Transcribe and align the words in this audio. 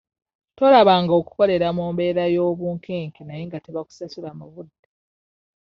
Tolabanga 0.57 1.11
okukola 1.19 1.67
mu 1.77 1.85
mbeera 1.91 2.23
y'obunkenke 2.35 3.21
naye 3.23 3.43
nga 3.47 3.57
tebakusasula 3.65 4.29
mu 4.39 4.45
budde. 4.53 4.87